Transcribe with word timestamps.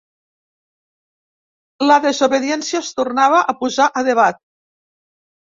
La 1.91 1.99
desobediència 2.07 2.81
es 2.85 2.89
tornava 3.01 3.45
a 3.55 3.59
posar 3.63 3.91
a 4.03 4.07
debat. 4.11 4.45